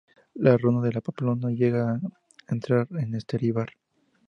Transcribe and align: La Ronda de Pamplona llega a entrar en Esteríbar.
La 0.33 0.57
Ronda 0.57 0.89
de 0.89 0.99
Pamplona 0.99 1.51
llega 1.51 1.91
a 1.91 2.01
entrar 2.47 2.87
en 2.89 3.13
Esteríbar. 3.13 3.69